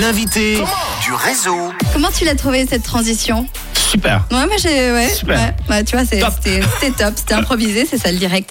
l'invité 0.00 0.58
du 1.02 1.12
réseau. 1.12 1.72
Comment 1.92 2.10
tu 2.10 2.24
l'as 2.24 2.34
trouvé 2.34 2.66
cette 2.68 2.82
transition? 2.82 3.46
Super. 3.90 4.24
Ouais, 4.30 4.46
moi 4.46 4.56
j'ai. 4.58 4.90
Ouais, 4.92 5.08
Super. 5.08 5.38
ouais. 5.38 5.54
Bah, 5.68 5.82
tu 5.84 5.96
vois, 5.96 6.04
c'est- 6.04 6.18
Top. 6.18 6.32
c'était 6.42 6.60
c'était 6.80 7.04
top, 7.04 7.14
c'était 7.16 7.34
improvisé, 7.40 7.86
c'est 7.88 7.98
ça 7.98 8.10
le 8.12 8.18
direct. 8.18 8.50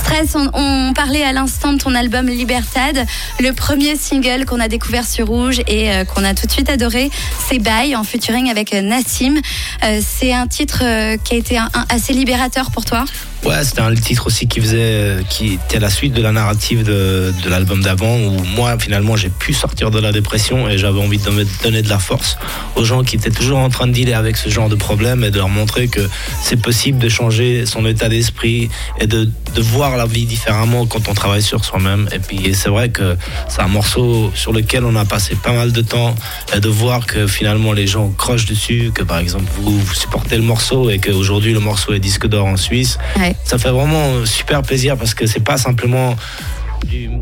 Stress, 0.00 0.34
on, 0.34 0.50
on 0.54 0.92
parlait 0.92 1.22
à 1.22 1.32
l'instant 1.32 1.72
de 1.72 1.78
ton 1.78 1.94
album 1.94 2.26
Libertad, 2.26 3.06
le 3.38 3.52
premier 3.52 3.96
single 3.96 4.44
qu'on 4.46 4.58
a 4.60 4.66
découvert 4.68 5.06
sur 5.06 5.26
Rouge 5.26 5.60
et 5.68 5.92
euh, 5.92 6.04
qu'on 6.04 6.24
a 6.24 6.34
tout 6.34 6.46
de 6.46 6.52
suite 6.52 6.70
adoré, 6.70 7.10
c'est 7.48 7.58
Bye 7.58 7.94
en 7.94 8.02
featuring 8.02 8.50
avec 8.50 8.72
euh, 8.74 8.80
Nassim. 8.82 9.36
Euh, 9.84 10.00
c'est 10.04 10.32
un 10.32 10.46
titre 10.46 10.80
euh, 10.82 11.16
qui 11.22 11.34
a 11.34 11.36
été 11.36 11.58
un- 11.58 11.68
un- 11.74 11.84
assez 11.90 12.12
libérateur 12.12 12.70
pour 12.70 12.84
toi? 12.84 13.04
Ouais, 13.44 13.64
c'était 13.64 13.80
un 13.80 13.94
titre 13.94 14.26
aussi 14.26 14.46
qui 14.48 14.60
faisait, 14.60 15.16
qui 15.30 15.54
était 15.54 15.78
la 15.78 15.88
suite 15.88 16.12
de 16.12 16.20
la 16.20 16.30
narrative 16.32 16.82
de, 16.82 17.32
de 17.42 17.48
l'album 17.48 17.82
d'avant 17.82 18.16
où 18.18 18.30
moi 18.54 18.78
finalement 18.78 19.16
j'ai 19.16 19.30
pu 19.30 19.54
sortir 19.54 19.90
de 19.90 19.98
la 19.98 20.12
dépression 20.12 20.68
et 20.68 20.76
j'avais 20.76 21.00
envie 21.00 21.16
de 21.16 21.24
donner- 21.24 21.46
donner 21.62 21.80
de 21.80 21.88
la 21.88 21.98
force 21.98 22.36
aux 22.76 22.84
gens 22.84 23.02
qui 23.02 23.16
étaient 23.16 23.30
toujours 23.30 23.58
en 23.58 23.70
train 23.70 23.86
de 23.86 23.92
dealer 23.92 24.12
avec 24.12 24.36
ce 24.36 24.50
genre 24.50 24.68
de 24.68 24.74
problème 24.74 25.24
et 25.24 25.30
de 25.30 25.38
leur 25.38 25.48
montrer 25.48 25.88
que 25.88 26.06
c'est 26.42 26.60
possible 26.60 26.98
de 26.98 27.08
changer 27.08 27.64
son 27.64 27.86
état 27.86 28.10
d'esprit 28.10 28.68
et 28.98 29.06
de, 29.06 29.24
de 29.54 29.62
voir 29.62 29.96
la 30.00 30.06
vie 30.06 30.24
différemment 30.24 30.86
quand 30.86 31.08
on 31.08 31.14
travaille 31.14 31.42
sur 31.42 31.64
soi-même. 31.64 32.08
Et 32.12 32.18
puis 32.18 32.54
c'est 32.54 32.70
vrai 32.70 32.88
que 32.88 33.16
c'est 33.48 33.60
un 33.60 33.68
morceau 33.68 34.32
sur 34.34 34.52
lequel 34.52 34.84
on 34.84 34.96
a 34.96 35.04
passé 35.04 35.34
pas 35.34 35.52
mal 35.52 35.72
de 35.72 35.82
temps 35.82 36.14
et 36.54 36.60
de 36.60 36.68
voir 36.68 37.06
que 37.06 37.26
finalement 37.26 37.72
les 37.72 37.86
gens 37.86 38.10
crochent 38.16 38.46
dessus, 38.46 38.92
que 38.94 39.02
par 39.02 39.18
exemple 39.18 39.44
vous, 39.56 39.78
vous 39.78 39.94
supportez 39.94 40.36
le 40.36 40.42
morceau 40.42 40.88
et 40.88 40.98
qu'aujourd'hui 40.98 41.52
le 41.52 41.60
morceau 41.60 41.92
est 41.92 41.98
disque 41.98 42.26
d'or 42.26 42.46
en 42.46 42.56
Suisse. 42.56 42.98
Ouais. 43.18 43.36
Ça 43.44 43.58
fait 43.58 43.70
vraiment 43.70 44.24
super 44.24 44.62
plaisir 44.62 44.96
parce 44.96 45.12
que 45.12 45.26
c'est 45.26 45.44
pas 45.44 45.58
simplement 45.58 46.16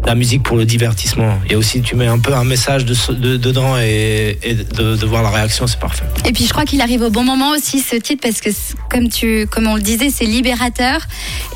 la 0.06 0.14
musique 0.14 0.42
pour 0.42 0.56
le 0.56 0.64
divertissement. 0.64 1.38
Et 1.50 1.56
aussi, 1.56 1.82
tu 1.82 1.94
mets 1.96 2.06
un 2.06 2.18
peu 2.18 2.34
un 2.34 2.44
message 2.44 2.84
de, 2.84 2.94
de- 3.12 3.36
dedans 3.36 3.76
et, 3.78 4.38
de, 4.76 5.06
voir 5.06 5.22
la 5.22 5.30
réaction, 5.30 5.66
c'est 5.66 5.78
parfait. 5.78 6.04
Et 6.24 6.32
puis 6.32 6.44
je 6.44 6.50
crois 6.50 6.64
qu'il 6.64 6.80
arrive 6.80 7.02
au 7.02 7.10
bon 7.10 7.24
moment 7.24 7.50
aussi 7.50 7.80
ce 7.80 7.96
titre 7.96 8.22
parce 8.22 8.40
que 8.40 8.50
comme 8.90 9.08
tu 9.08 9.46
on 9.56 9.74
le 9.74 9.82
disait 9.82 10.10
c'est 10.10 10.24
libérateur 10.24 11.00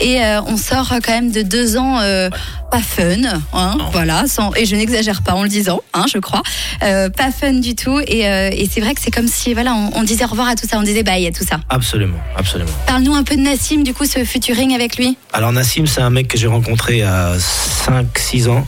et 0.01 0.23
euh, 0.23 0.43
on 0.47 0.57
sort 0.57 0.93
quand 1.05 1.13
même 1.13 1.31
de 1.33 1.43
deux 1.43 1.77
ans 1.77 2.01
euh, 2.01 2.29
pas 2.73 2.81
fun 2.81 3.21
hein, 3.53 3.77
voilà 3.93 4.27
sans 4.27 4.55
et 4.55 4.65
je 4.65 4.75
n'exagère 4.75 5.21
pas 5.21 5.35
en 5.35 5.43
le 5.43 5.51
disant 5.51 5.83
hein, 5.93 6.07
je 6.11 6.17
crois. 6.17 6.43
Euh, 6.83 7.11
pas 7.11 7.31
fun 7.31 7.53
du 7.53 7.75
tout 7.75 8.01
et, 8.07 8.27
euh, 8.27 8.49
et 8.51 8.67
c'est 8.67 8.81
vrai 8.81 8.95
que 8.95 9.01
c'est 9.03 9.11
comme 9.11 9.29
si 9.29 9.53
voilà 9.53 9.75
on, 9.75 9.91
on 9.99 10.03
disait 10.03 10.25
au 10.25 10.29
revoir 10.29 10.49
à 10.49 10.55
tout 10.55 10.67
ça 10.67 10.79
on 10.79 10.83
disait 10.83 11.03
bye 11.03 11.27
à 11.27 11.33
tout 11.33 11.45
ça. 11.45 11.61
Absolument, 11.69 12.17
absolument. 12.35 12.71
parle-nous 12.87 13.15
un 13.15 13.25
peu 13.25 13.37
de 13.37 13.43
Nassim 13.43 13.83
du 13.83 13.93
coup 13.93 14.07
ce 14.07 14.25
featuring 14.25 14.75
avec 14.75 14.97
lui. 14.97 15.19
Alors 15.35 15.53
Nassim, 15.53 15.87
c'est 15.87 16.01
un 16.01 16.09
mec 16.09 16.29
que 16.29 16.39
j'ai 16.39 16.47
rencontré 16.47 17.03
a 17.03 17.37
5-6 17.37 18.49
ans 18.49 18.67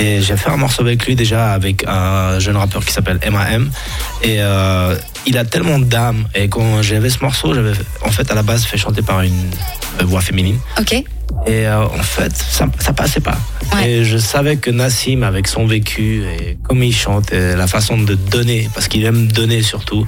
et 0.00 0.20
j'ai 0.20 0.36
fait 0.36 0.50
un 0.50 0.56
morceau 0.56 0.82
avec 0.82 1.06
lui 1.06 1.14
déjà 1.14 1.52
avec 1.52 1.84
un 1.86 2.40
jeune 2.40 2.56
rappeur 2.56 2.84
qui 2.84 2.92
s'appelle 2.92 3.20
MAM 3.30 3.70
et 4.24 4.38
euh, 4.40 4.96
il 5.26 5.38
a 5.38 5.44
tellement 5.44 5.78
d'âme 5.78 6.26
et 6.34 6.48
quand 6.48 6.82
j'avais 6.82 7.10
ce 7.10 7.20
morceau, 7.20 7.54
j'avais 7.54 7.72
en 8.04 8.10
fait 8.10 8.30
à 8.30 8.34
la 8.34 8.42
base 8.42 8.64
fait 8.64 8.76
chanter 8.78 9.02
par 9.02 9.20
une 9.22 9.50
voix 10.02 10.20
féminine 10.20 10.58
ok 10.78 10.92
Et 11.46 11.66
euh, 11.66 11.84
en 11.84 12.02
fait, 12.02 12.34
ça, 12.36 12.66
ça 12.78 12.92
passait 12.92 13.20
pas. 13.20 13.36
Ouais. 13.74 13.90
Et 13.90 14.04
je 14.04 14.18
savais 14.18 14.56
que 14.56 14.70
Nassim, 14.70 15.22
avec 15.22 15.48
son 15.48 15.66
vécu 15.66 16.22
et 16.24 16.56
comme 16.62 16.82
il 16.82 16.94
chante, 16.94 17.32
et 17.32 17.54
la 17.56 17.66
façon 17.66 17.96
de 17.98 18.14
donner, 18.14 18.68
parce 18.74 18.88
qu'il 18.88 19.04
aime 19.04 19.26
donner 19.28 19.62
surtout, 19.62 20.06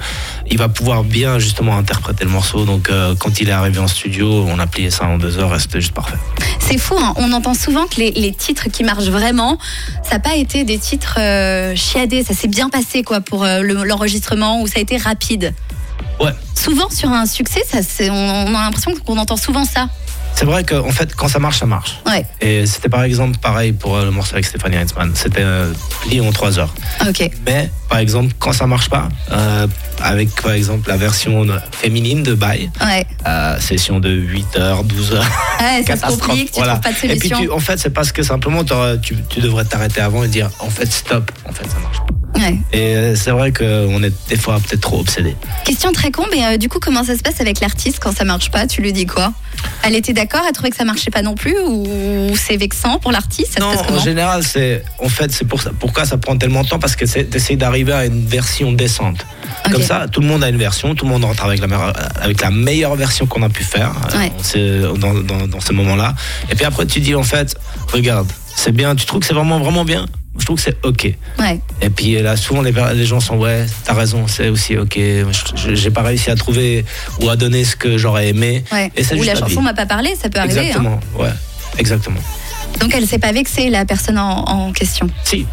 il 0.51 0.57
va 0.59 0.69
pouvoir 0.69 1.05
bien 1.05 1.39
justement 1.39 1.77
interpréter 1.77 2.25
le 2.25 2.31
morceau. 2.31 2.65
Donc 2.65 2.89
euh, 2.91 3.15
quand 3.19 3.41
il 3.41 3.49
est 3.49 3.53
arrivé 3.53 3.79
en 3.81 3.89
studio, 3.89 4.47
on 4.49 4.59
a 4.59 4.67
plié 4.67 4.91
ça 4.91 5.05
en 5.07 5.19
deux 5.19 5.39
heures 5.39 5.55
et 5.55 5.59
c'était 5.59 5.81
juste 5.81 5.95
parfait. 5.95 6.17
C'est 6.61 6.79
fou, 6.79 6.95
hein. 6.99 7.13
on 7.17 7.33
entend 7.33 7.55
souvent 7.55 7.87
que 7.87 7.97
les, 7.97 8.11
les 8.13 8.33
titres 8.33 8.69
qui 8.71 8.83
marchent 8.85 9.09
vraiment, 9.09 9.59
ça 10.05 10.13
n'a 10.17 10.21
pas 10.21 10.37
été 10.37 10.65
des 10.65 10.79
titres 10.79 11.19
euh, 11.19 11.75
chiadés, 11.77 12.25
ça 12.25 12.35
s'est 12.35 12.49
bien 12.49 12.69
passé 12.71 13.03
quoi 13.03 13.21
pour 13.21 13.45
le- 13.45 13.85
l'enregistrement 13.85 14.61
ou 14.63 14.67
ça 14.67 14.75
a 14.79 14.81
été 14.81 14.97
rapide. 15.07 15.55
Ouais. 16.21 16.33
Souvent 16.55 16.91
sur 16.91 17.11
un 17.11 17.27
succès, 17.27 17.63
ça, 17.71 17.79
on, 18.11 18.13
on 18.13 18.55
a 18.55 18.65
l'impression 18.65 18.93
qu'on 19.05 19.19
entend 19.19 19.37
souvent 19.37 19.65
ça. 19.65 19.89
C'est 20.35 20.45
vrai 20.45 20.65
qu'en 20.65 20.91
fait, 20.91 21.15
quand 21.15 21.29
ça 21.29 21.39
marche, 21.39 21.61
ça 21.61 21.65
marche. 21.67 21.99
Ouais, 22.07 22.27
Et 22.43 22.67
c'était 22.67 22.91
par 22.91 23.03
exemple 23.05 23.39
pareil 23.39 23.73
pour 23.73 23.97
euh, 23.97 24.05
le 24.05 24.11
morceau 24.11 24.35
avec 24.35 24.45
Stéphanie 24.45 24.77
Heinzmann. 24.77 25.13
C'était 25.15 25.41
euh, 25.41 25.73
plié 26.03 26.21
en 26.21 26.31
trois 26.31 26.59
heures. 26.59 26.75
ok. 27.09 27.31
Mais 27.47 27.71
par 27.89 27.99
exemple, 28.01 28.35
quand 28.39 28.53
ça 28.53 28.67
marche 28.67 28.91
pas, 28.91 29.09
euh, 29.33 29.67
avec 30.03 30.29
par 30.43 30.53
exemple 30.53 30.91
la 30.91 30.99
version 30.99 31.47
féminine 31.73 32.23
de 32.23 32.35
Bye, 32.35 32.71
Ouais, 32.85 33.07
euh, 33.27 33.59
session 33.61 33.99
de 33.99 34.11
8 34.11 34.57
heures, 34.59 34.85
12 34.85 35.13
heures. 35.15 35.25
ouais 35.61 35.85
catastrophe. 35.87 36.37
tu 36.37 36.49
Voilà. 36.57 36.75
trouves 36.77 37.01
pas 37.01 37.07
de 37.09 37.13
Et 37.15 37.19
puis, 37.19 37.31
tu- 37.31 37.51
en 37.51 37.59
fait, 37.61 37.79
c'est 37.79 37.91
parce 37.91 38.13
que 38.13 38.23
simplement, 38.23 38.63
tu, 39.03 39.17
tu 39.31 39.41
devrais 39.41 39.65
t'arrêter 39.65 40.03
avant 40.03 40.23
et 40.23 40.29
dire, 40.29 40.51
en 40.59 40.69
fait, 40.69 40.93
stop. 40.93 41.31
En 41.49 41.53
fait, 41.53 41.65
ça 41.71 41.79
marche 41.79 41.99
pas. 41.99 42.07
Ouais. 42.47 42.59
Et 42.73 42.95
euh, 42.97 43.17
c'est 43.17 43.31
vrai 43.31 43.53
qu'on 43.53 44.03
est 44.03 44.13
des 44.29 44.37
fois 44.37 44.59
peut-être 44.61 44.81
trop 44.81 45.01
obsédé. 45.01 45.35
Question 45.65 45.93
très 45.93 46.11
con, 46.11 46.25
mais 46.31 46.45
euh, 46.45 46.57
du 46.57 46.69
coup, 46.69 46.79
comment 46.81 47.05
ça 47.05 47.17
se 47.17 47.23
passe 47.23 47.41
avec 47.41 47.61
l'artiste 47.61 47.99
quand 48.01 48.15
ça 48.15 48.25
marche 48.25 48.51
pas? 48.51 48.67
Tu 48.67 48.81
lui 48.83 48.93
dis 48.93 49.07
quoi? 49.07 49.33
Elle 49.83 49.95
était 49.95 50.13
d'accord, 50.13 50.43
elle 50.47 50.53
trouvait 50.53 50.71
que 50.71 50.77
ça 50.77 50.85
marchait 50.85 51.11
pas 51.11 51.23
non 51.23 51.35
plus 51.35 51.57
ou 51.67 51.87
c'est 52.37 52.57
vexant 52.57 52.99
pour 52.99 53.11
l'artiste? 53.13 53.59
Non, 53.59 53.73
en 53.91 53.99
général, 53.99 54.43
c'est, 54.43 54.85
en 54.99 55.09
fait, 55.09 55.33
c'est 55.33 55.47
pour 55.47 55.61
ça, 55.63 55.71
pourquoi 55.79 56.05
ça 56.05 56.19
prend 56.19 56.37
tellement 56.37 56.63
de 56.63 56.69
temps? 56.69 56.79
Parce 56.79 56.95
que 56.97 57.07
c'est 57.07 57.25
d'essayer 57.25 57.57
d'arriver 57.57 57.93
à 57.93 58.07
une 58.07 58.27
version 58.27 58.73
décente. 58.73 59.25
Comme 59.71 59.83
ça, 59.83 60.07
tout 60.11 60.21
le 60.21 60.27
monde 60.27 60.45
a 60.45 60.49
une 60.49 60.59
version, 60.59 60.95
tout 60.95 61.05
le 61.07 61.11
monde 61.11 61.25
rentre 61.25 61.45
avec 61.45 61.61
la, 61.61 61.67
meilleure- 61.67 61.93
avec 62.21 62.41
la 62.41 62.51
meilleure 62.51 62.95
version 62.97 63.27
qu'on 63.27 63.43
a 63.43 63.49
pu 63.49 63.65
faire 63.65 63.93
euh, 64.15 64.19
Ouais. 64.19 64.99
dans, 64.99 65.47
dans 65.47 65.61
ce 65.61 65.73
moment-là. 65.73 66.15
Et 66.51 66.55
puis 66.55 66.65
après, 66.65 66.87
tu 66.87 67.01
dis, 67.01 67.15
en 67.15 67.23
fait, 67.23 67.57
regarde, 67.93 68.31
c'est 68.55 68.73
bien, 68.73 68.95
tu 68.95 69.07
trouves 69.07 69.21
que 69.21 69.27
c'est 69.27 69.35
vraiment, 69.35 69.59
vraiment 69.59 69.85
bien? 69.85 70.07
Je 70.39 70.45
trouve 70.45 70.57
que 70.57 70.63
c'est 70.63 70.77
OK. 70.85 71.13
Ouais. 71.39 71.61
Et 71.81 71.91
puis 71.91 72.21
là, 72.23 72.37
souvent, 72.37 72.63
les, 72.63 72.73
les 72.95 73.07
gens 73.07 73.21
sont 73.21 73.37
ouais, 73.39 73.67
t'as 73.85 73.95
raison, 73.95 74.27
c'est 74.27 74.49
aussi 74.49 74.77
ok. 74.77 74.99
J'ai 75.75 75.91
pas 75.91 76.03
réussi 76.03 76.31
à 76.31 76.37
trouver 76.37 76.85
ou 77.21 77.29
à 77.31 77.37
donner 77.37 77.65
ce 77.65 77.77
que 77.77 77.97
j'aurais 77.99 78.29
aimé. 78.29 78.65
ouais. 78.73 78.91
Et 78.97 79.03
c'est 79.05 79.19
Ou 79.19 79.23
la 79.23 79.35
chanson 79.35 79.63
m'a 79.63 79.75
pas 79.75 79.87
parlé, 79.87 80.15
ça 80.21 80.29
peut 80.29 80.39
arriver. 80.39 80.59
hein. 80.61 80.63
Exactement, 80.65 81.01
ouais, 81.19 81.31
exactement. 81.79 82.21
Donc 82.81 82.95
elle 82.95 83.07
s'est 83.07 83.19
pas 83.19 83.33
vexée, 83.33 83.71
la 83.71 83.85
personne 83.87 84.19
en, 84.19 84.45
en 84.45 84.73
question. 84.73 85.09
Si, 85.25 85.47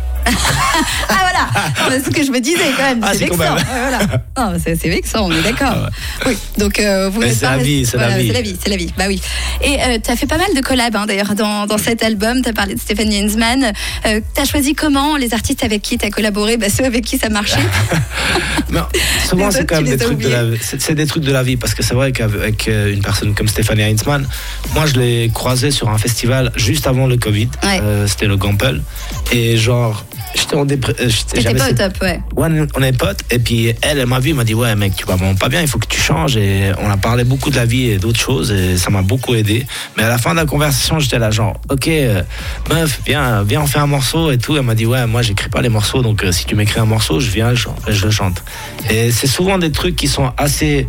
Ah 1.09 1.17
voilà, 1.19 1.89
c'est 1.89 2.05
ce 2.05 2.09
que 2.09 2.23
je 2.23 2.31
me 2.31 2.39
disais 2.39 2.71
quand 2.77 2.83
même. 2.83 2.99
Ah, 3.01 3.11
c'est 3.13 3.25
vexant. 3.25 3.37
voilà. 3.37 3.99
Non, 4.37 4.57
c'est 4.63 4.75
vexant, 4.89 5.27
on 5.27 5.31
est 5.31 5.41
d'accord. 5.41 5.89
Oui, 6.25 6.37
donc 6.57 6.79
euh, 6.79 7.09
vous 7.09 7.21
c'est 7.21 7.41
la 7.43 7.57
vie, 7.57 7.85
c'est 7.85 7.97
la 7.97 8.07
voilà, 8.07 8.19
vie. 8.21 8.27
C'est 8.27 8.33
la 8.33 8.41
vie, 8.41 8.57
c'est 8.61 8.69
la 8.69 8.77
vie. 8.77 8.93
Bah 8.97 9.05
oui. 9.07 9.21
Et 9.61 9.77
euh, 9.81 9.97
tu 10.03 10.11
as 10.11 10.15
fait 10.15 10.25
pas 10.25 10.37
mal 10.37 10.47
de 10.55 10.61
collabs 10.61 10.95
hein, 10.95 11.05
d'ailleurs 11.05 11.35
dans, 11.35 11.65
dans 11.65 11.77
cet 11.77 12.03
album. 12.03 12.41
Tu 12.41 12.49
as 12.49 12.53
parlé 12.53 12.75
de 12.75 12.79
Stéphanie 12.79 13.23
Hensman. 13.23 13.73
Euh, 14.05 14.21
tu 14.35 14.41
as 14.41 14.45
choisi 14.45 14.73
comment 14.73 15.17
les 15.17 15.33
artistes 15.33 15.63
avec 15.63 15.81
qui 15.81 15.97
tu 15.97 16.05
as 16.05 16.09
collaboré? 16.09 16.57
Bah, 16.57 16.67
Ceux 16.69 16.85
avec 16.85 17.05
qui 17.05 17.17
ça 17.17 17.29
marchait. 17.29 17.59
Mais 18.69 18.79
souvent 19.27 19.51
c'est 19.51 19.65
quand 19.65 19.75
même 19.75 19.85
des 19.85 19.97
trucs 19.97 20.19
de 20.19 20.29
la, 20.29 20.43
c'est 20.61 20.81
c'est 20.81 20.95
des 20.95 21.05
trucs 21.05 21.23
de 21.23 21.31
la 21.31 21.43
vie 21.43 21.57
parce 21.57 21.73
que 21.73 21.83
c'est 21.83 21.93
vrai 21.93 22.11
qu'avec 22.11 22.67
euh, 22.67 22.91
une 22.93 23.01
personne 23.01 23.33
comme 23.35 23.47
Stéphanie 23.47 23.83
Heinzmann, 23.83 24.27
moi 24.73 24.85
je 24.85 24.95
l'ai 24.95 25.31
croisée 25.33 25.71
sur 25.71 25.89
un 25.89 25.97
festival 25.97 26.51
juste 26.55 26.87
avant 26.87 27.07
le 27.07 27.17
Covid. 27.17 27.49
Ouais. 27.63 27.79
Euh, 27.81 28.07
C'était 28.07 28.25
le 28.27 28.37
Gampel 28.37 28.81
et 29.31 29.57
genre 29.57 30.05
j'étais 30.35 30.55
en 30.55 30.65
dépression. 30.65 31.07
Pas 31.57 31.69
au 31.69 31.73
top, 31.73 32.01
ouais. 32.01 32.19
Ouais, 32.35 32.67
on 32.75 32.81
est 32.81 32.97
potes. 32.97 33.21
Et 33.31 33.39
puis 33.39 33.73
elle, 33.81 33.99
elle 33.99 34.05
m'a 34.05 34.19
vu, 34.19 34.29
elle 34.29 34.35
m'a 34.35 34.43
dit 34.43 34.53
Ouais, 34.53 34.75
mec, 34.75 34.95
tu 34.95 35.05
vas 35.05 35.17
pas 35.39 35.49
bien, 35.49 35.61
il 35.61 35.67
faut 35.67 35.79
que 35.79 35.87
tu 35.87 35.99
changes. 35.99 36.37
Et 36.37 36.71
on 36.81 36.89
a 36.89 36.97
parlé 36.97 37.23
beaucoup 37.23 37.49
de 37.49 37.55
la 37.55 37.65
vie 37.65 37.89
et 37.89 37.97
d'autres 37.97 38.19
choses. 38.19 38.51
Et 38.51 38.77
ça 38.77 38.89
m'a 38.89 39.01
beaucoup 39.01 39.35
aidé. 39.35 39.65
Mais 39.97 40.03
à 40.03 40.09
la 40.09 40.17
fin 40.17 40.31
de 40.31 40.37
la 40.37 40.45
conversation, 40.45 40.99
j'étais 40.99 41.19
là, 41.19 41.31
genre 41.31 41.59
Ok, 41.69 41.87
euh, 41.87 42.21
meuf, 42.69 43.01
viens, 43.05 43.43
viens, 43.43 43.61
on 43.61 43.67
fait 43.67 43.79
un 43.79 43.87
morceau 43.87 44.31
et 44.31 44.37
tout. 44.37 44.55
Elle 44.55 44.63
m'a 44.63 44.75
dit 44.75 44.85
Ouais, 44.85 45.05
moi, 45.07 45.21
j'écris 45.21 45.49
pas 45.49 45.61
les 45.61 45.69
morceaux. 45.69 46.01
Donc 46.01 46.23
euh, 46.23 46.31
si 46.31 46.45
tu 46.45 46.55
m'écris 46.55 46.79
un 46.79 46.85
morceau, 46.85 47.19
je 47.19 47.29
viens, 47.29 47.53
je, 47.53 47.67
je 47.87 48.05
le 48.05 48.11
chante. 48.11 48.43
Et 48.89 49.11
c'est 49.11 49.27
souvent 49.27 49.57
des 49.57 49.71
trucs 49.71 49.95
qui 49.95 50.07
sont 50.07 50.31
assez 50.37 50.87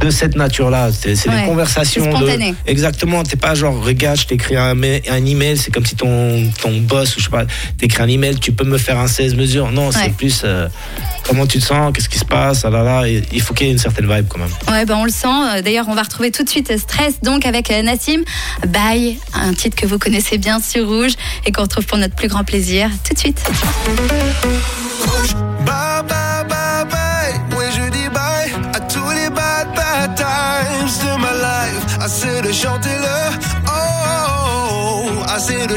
de 0.00 0.10
cette 0.10 0.36
nature-là. 0.36 0.90
C'est 0.92 1.28
Ouais, 1.28 1.40
des 1.40 1.46
conversations. 1.46 2.18
de-. 2.18 2.54
Exactement. 2.66 3.22
T'es 3.22 3.36
pas 3.36 3.54
genre, 3.54 3.82
regarde, 3.82 4.18
je 4.18 4.26
t'écris 4.26 4.56
un, 4.56 4.74
ma- 4.74 4.86
un 5.10 5.24
email, 5.24 5.56
c'est 5.56 5.70
comme 5.72 5.86
si 5.86 5.94
ton, 5.96 6.50
ton 6.60 6.78
boss, 6.80 7.16
ou 7.16 7.20
je 7.20 7.24
sais 7.24 7.30
pas, 7.30 7.44
t'écris 7.78 8.02
un 8.02 8.08
email, 8.08 8.36
tu 8.38 8.52
peux 8.52 8.64
me 8.64 8.78
faire 8.78 8.98
un 8.98 9.06
16 9.06 9.34
mesures. 9.34 9.70
Non, 9.70 9.88
Ouais. 9.88 9.94
c'est 9.94 10.12
plus 10.14 10.42
euh, 10.44 10.68
comment 11.24 11.46
tu 11.46 11.58
te 11.58 11.64
sens, 11.64 11.92
qu'est-ce 11.94 12.08
qui 12.08 12.18
se 12.18 12.24
passe, 12.24 12.64
ah 12.64 12.70
là 12.70 12.82
là. 12.82 13.06
Et 13.08 13.22
Il 13.32 13.40
faut 13.40 13.54
qu'il 13.54 13.66
y 13.66 13.70
ait 13.70 13.72
une 13.72 13.78
certaine 13.78 14.12
vibe 14.12 14.26
quand 14.28 14.38
même. 14.38 14.48
Ouais, 14.68 14.84
ben 14.84 14.96
on 14.96 15.04
le 15.04 15.10
sent. 15.10 15.26
Euh, 15.28 15.62
D'ailleurs, 15.62 15.86
on 15.88 15.94
va 15.94 16.02
retrouver 16.02 16.30
tout 16.30 16.42
de 16.44 16.48
suite 16.48 16.76
Stress, 16.78 17.20
donc 17.22 17.46
avec 17.46 17.70
euh, 17.70 17.82
Nassim. 17.82 18.22
Bye, 18.66 19.18
un 19.34 19.52
titre 19.54 19.76
que 19.76 19.86
vous 19.86 19.98
connaissez 19.98 20.38
bien 20.38 20.60
sur 20.60 20.86
Rouge 20.88 21.12
et 21.46 21.52
qu'on 21.52 21.62
retrouve 21.62 21.86
pour 21.86 21.98
notre 21.98 22.14
plus 22.14 22.28
grand 22.28 22.44
plaisir 22.44 22.88
tout 23.06 23.14
de 23.14 23.18
suite. 23.18 23.40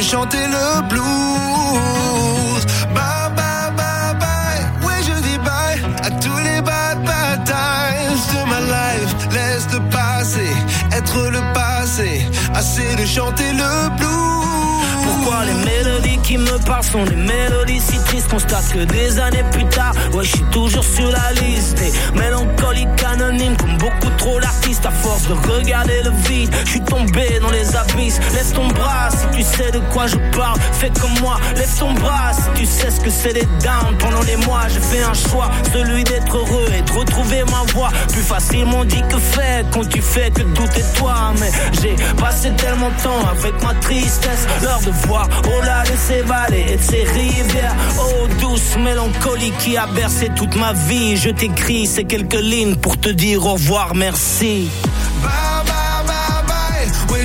Chanter 0.05 0.45
le 0.47 0.87
blues. 0.87 2.65
Bye 2.93 3.31
bye 3.35 3.71
bye 3.75 4.13
bye, 4.19 4.61
oui 4.83 4.93
je 5.01 5.19
dis 5.21 5.37
bye 5.39 5.79
à 6.03 6.11
tous 6.11 6.37
les 6.37 6.61
bad 6.61 7.03
bad 7.03 7.43
times 7.43 8.25
de 8.33 8.49
ma 8.49 8.59
life. 8.61 9.15
Laisse 9.31 9.67
le 9.73 9.79
passé 9.89 10.47
être 10.91 11.29
le 11.29 11.41
passé, 11.53 12.25
assez 12.53 12.95
de 12.95 13.05
chanter 13.05 13.51
le 13.51 13.89
blues. 13.97 14.45
Pourquoi 15.03 15.43
les 15.45 15.65
mélodies 15.71 16.19
qui 16.19 16.37
me 16.37 16.57
parlent 16.65 16.83
sont 16.83 17.03
des 17.03 17.15
mélodies 17.15 17.81
si 17.81 17.97
tristes 18.05 18.29
constate 18.29 18.71
que 18.73 18.83
des 18.85 19.19
années 19.19 19.43
plus 19.51 19.65
tard, 19.65 19.93
ouais, 20.13 20.23
je 20.23 20.35
suis 20.35 20.45
toujours 20.51 20.83
sur 20.83 21.09
la 21.11 21.31
liste 21.41 21.77
des 21.77 21.91
mélancoliques 22.19 23.03
anonymes, 23.03 23.57
comme 23.57 23.77
beaucoup 23.77 24.04
de 25.23 25.33
regarder 25.33 26.01
le 26.03 26.11
vide, 26.27 26.53
je 26.65 26.69
suis 26.71 26.81
tombé 26.81 27.39
dans 27.41 27.49
les 27.49 27.75
abysses. 27.75 28.19
Lève 28.33 28.51
ton 28.53 28.67
bras 28.67 29.09
si 29.09 29.37
tu 29.37 29.43
sais 29.43 29.71
de 29.71 29.79
quoi 29.91 30.07
je 30.07 30.17
parle. 30.35 30.59
Fais 30.73 30.91
comme 30.99 31.17
moi, 31.21 31.37
lève 31.55 31.73
ton 31.79 31.93
bras 31.93 32.33
si 32.33 32.59
tu 32.59 32.65
sais 32.65 32.91
ce 32.91 32.99
que 32.99 33.09
c'est 33.09 33.33
les 33.33 33.47
downs. 33.63 33.97
Pendant 33.97 34.21
les 34.21 34.35
mois, 34.45 34.63
j'ai 34.67 34.79
fait 34.79 35.03
un 35.03 35.13
choix, 35.13 35.49
celui 35.73 36.03
d'être 36.03 36.35
heureux 36.35 36.67
et 36.77 36.81
de 36.81 36.91
retrouver 36.91 37.43
ma 37.45 37.71
voix. 37.73 37.89
Plus 38.11 38.21
facilement 38.21 38.83
dit 38.83 39.01
que 39.09 39.17
fait 39.17 39.65
quand 39.71 39.87
tu 39.87 40.01
fais 40.01 40.29
que 40.31 40.41
douter 40.41 40.83
toi. 40.97 41.33
Mais 41.39 41.51
j'ai 41.81 41.95
passé 42.15 42.51
tellement 42.57 42.89
de 42.89 43.01
temps 43.01 43.27
avec 43.29 43.61
ma 43.63 43.73
tristesse. 43.75 44.45
L'heure 44.63 44.81
de 44.81 44.91
voir 45.07 45.29
au-delà 45.39 45.83
de 45.83 45.95
ces 45.97 46.21
vallées 46.21 46.65
et 46.69 46.77
de 46.77 46.81
ces 46.81 47.03
rivières. 47.03 47.75
Oh, 47.99 48.27
douce 48.41 48.75
mélancolie 48.77 49.53
qui 49.59 49.77
a 49.77 49.87
bercé 49.87 50.29
toute 50.35 50.55
ma 50.55 50.73
vie. 50.73 51.15
Je 51.15 51.29
t'écris 51.29 51.87
ces 51.87 52.03
quelques 52.03 52.33
lignes 52.33 52.75
pour 52.75 52.97
te 52.97 53.09
dire 53.09 53.45
au 53.45 53.53
revoir, 53.53 53.95
merci. 53.95 54.69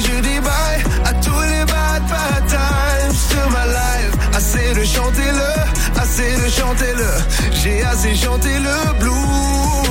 Je 0.00 0.20
dis 0.22 0.40
bye 0.40 0.82
à 1.04 1.12
tous 1.14 1.40
les 1.42 1.64
bad, 1.66 2.02
bad 2.08 2.46
times 2.48 3.20
de 3.32 3.52
ma 3.52 3.66
life. 3.66 4.12
Assez 4.34 4.74
de 4.74 4.84
chanter 4.84 5.30
le, 5.40 6.00
assez 6.00 6.36
de 6.42 6.48
chanter 6.48 6.92
le. 6.94 7.10
J'ai 7.62 7.82
assez 7.82 8.14
chanté 8.14 8.48
le 8.58 8.98
blues. 8.98 9.89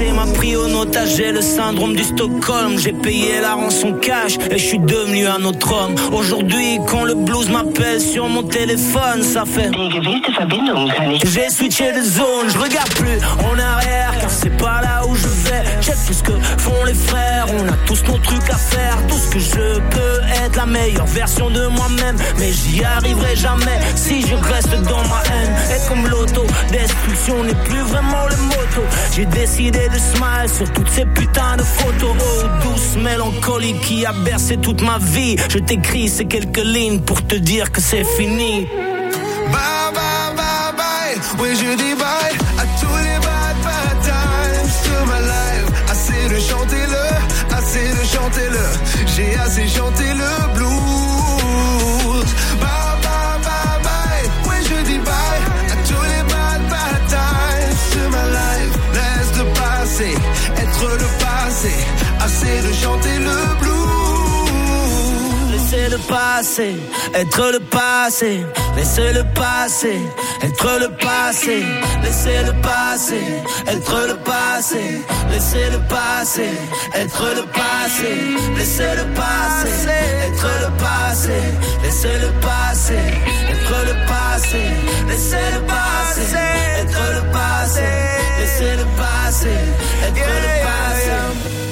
Passé 0.00 0.12
m'a 0.12 0.26
pris 0.32 0.56
au 0.56 0.66
otage, 0.80 1.16
j'ai 1.16 1.32
le 1.32 1.40
syndrome 1.40 1.94
du 1.94 2.04
Stockholm. 2.04 2.78
J'ai 2.78 2.92
payé 2.92 3.40
la 3.40 3.54
rançon 3.54 3.92
cash 3.94 4.36
et 4.50 4.58
je 4.58 4.64
suis 4.64 4.78
devenu 4.78 5.26
un 5.26 5.44
autre 5.44 5.72
homme. 5.72 5.94
Aujourd'hui, 6.12 6.78
quand 6.88 7.04
le 7.04 7.14
blues 7.14 7.50
m'appelle 7.50 8.00
sur 8.00 8.28
mon 8.28 8.42
téléphone, 8.42 9.22
ça 9.22 9.44
fait. 9.44 9.70
J'ai 11.24 11.50
switché 11.50 11.92
de 11.92 12.02
zone, 12.02 12.48
je 12.48 12.58
regarde 12.58 12.90
plus 12.94 13.18
en 13.44 13.58
arrière 13.58 14.14
car 14.20 14.30
c'est 14.30 14.56
pas 14.56 14.80
là 14.82 15.02
où 15.06 15.14
je 15.14 15.28
vais. 15.28 15.64
Check 15.80 15.96
tout 16.06 16.14
ce 16.14 16.22
que 16.22 16.32
font 16.58 16.84
les 16.86 16.94
frères, 16.94 17.46
on 17.58 17.68
a 17.68 17.76
tous 17.86 18.02
nos 18.04 18.18
trucs 18.18 18.50
à 18.50 18.56
faire. 18.56 18.96
Tout 19.08 19.16
ce 19.16 19.28
que 19.30 19.38
je 19.38 19.69
la 20.60 20.66
meilleure 20.66 21.06
version 21.06 21.48
de 21.48 21.66
moi-même, 21.68 22.16
mais 22.38 22.52
j'y 22.52 22.84
arriverai 22.84 23.34
jamais 23.34 23.78
si 23.94 24.20
je 24.20 24.34
reste 24.34 24.74
dans 24.82 25.02
ma 25.08 25.22
haine. 25.30 25.54
Et 25.74 25.88
comme 25.88 26.06
l'auto 26.06 26.44
destruction 26.70 27.42
n'est 27.44 27.62
plus 27.64 27.80
vraiment 27.80 28.26
le 28.28 28.36
moto, 28.36 28.82
j'ai 29.14 29.24
décidé 29.24 29.88
de 29.88 29.98
smile 29.98 30.50
sur 30.54 30.70
toutes 30.72 30.90
ces 30.90 31.06
putains 31.06 31.56
de 31.56 31.62
photos. 31.62 32.14
Oh, 32.20 32.46
douce 32.62 33.02
mélancolie 33.02 33.74
qui 33.80 34.04
a 34.04 34.12
bercé 34.12 34.58
toute 34.58 34.82
ma 34.82 34.98
vie. 34.98 35.36
Je 35.48 35.58
t'écris 35.58 36.08
ces 36.08 36.26
quelques 36.26 36.62
lignes 36.62 37.00
pour 37.00 37.26
te 37.26 37.36
dire 37.36 37.72
que 37.72 37.80
c'est 37.80 38.04
fini. 38.04 38.66
Bye, 39.50 39.92
bye, 39.94 40.36
bye, 40.36 40.72
bye. 40.76 41.20
Oui, 41.38 41.56
je 41.56 41.74
dis 41.74 41.94
bye 41.94 42.59
De 62.50 62.72
chanter 62.72 63.16
le 63.18 63.38
blues. 63.60 65.52
Laissez 65.52 65.88
le 65.88 65.98
passé, 65.98 66.76
être 67.14 67.52
le 67.52 67.60
passé. 67.60 68.44
Laissez 68.76 69.12
le 69.12 69.24
passé, 69.40 69.94
être 70.42 70.70
le 70.80 70.88
passé. 70.96 71.62
Laissez 72.02 72.42
le 72.44 72.52
passé, 72.60 73.20
être 73.66 73.98
le 74.08 74.16
passé. 74.30 74.82
Laissez 75.30 75.70
le 75.70 75.78
passé, 75.94 76.48
être 76.94 77.28
le 77.38 77.44
passé. 77.58 78.12
Laissez 78.56 78.94
le 78.98 79.04
passé, 79.20 79.86
être 80.26 80.50
le 80.64 80.70
passé. 80.84 81.38
Laissez 81.84 82.18
le 82.24 82.30
passé, 82.46 82.98
être 83.52 83.78
le 83.88 83.94
passé. 84.10 84.62
Laissez 85.08 85.46
le 85.54 85.60
passé, 85.72 86.22
être 86.82 87.04
le 87.16 87.22
passé. 87.32 87.88
Laissez 88.40 88.74
le 88.80 88.86
passé, 89.00 89.54
être 90.06 90.32
le 90.44 90.50
passé. 90.66 90.80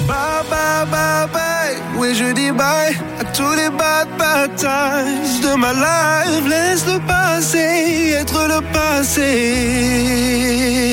Bye 0.08 0.57
bye 0.86 1.26
bye 1.32 1.76
oui 1.96 2.14
je 2.14 2.32
dis 2.32 2.50
bye 2.52 2.96
à 3.20 3.24
tous 3.36 3.52
les 3.54 3.70
bad 3.70 4.08
bad 4.18 4.54
times 4.56 5.40
de 5.42 5.54
ma 5.56 5.72
life. 5.72 6.46
Laisse 6.48 6.86
le 6.86 6.98
passé 7.06 8.14
être 8.20 8.46
le 8.48 8.60
passé. 8.72 9.28